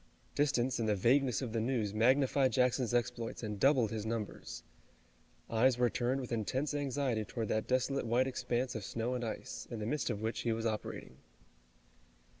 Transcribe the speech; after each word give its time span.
Distance 0.33 0.79
and 0.79 0.89
the 0.89 0.95
vagueness 0.95 1.43
of 1.43 1.53
the 1.53 1.59
news 1.61 1.93
magnified 1.93 2.51
Jackson's 2.53 2.91
exploits 2.91 3.43
and 3.43 3.59
doubled 3.59 3.91
his 3.91 4.03
numbers. 4.03 4.63
Eyes 5.47 5.77
were 5.77 5.91
turned 5.91 6.21
with 6.21 6.31
intense 6.31 6.73
anxiety 6.73 7.23
toward 7.23 7.49
that 7.49 7.67
desolate 7.67 8.07
white 8.07 8.25
expanse 8.25 8.73
of 8.73 8.83
snow 8.83 9.13
and 9.13 9.23
ice, 9.23 9.67
in 9.69 9.77
the 9.77 9.85
midst 9.85 10.09
of 10.09 10.19
which 10.23 10.39
he 10.39 10.51
was 10.53 10.65
operating. 10.65 11.17